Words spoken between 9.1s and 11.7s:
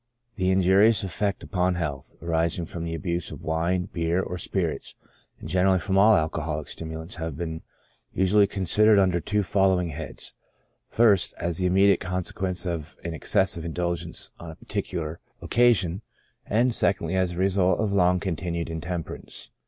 the two following heads: First^ as the